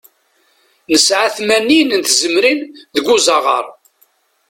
Nesɛa 0.91 1.27
tmanyin 1.35 1.89
n 1.95 2.01
tzemrin 2.03 2.61
deg 2.95 3.05
uzaɣar. 3.15 3.65